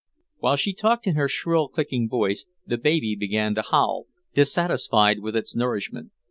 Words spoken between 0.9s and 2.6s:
in her shrill, clicking voice,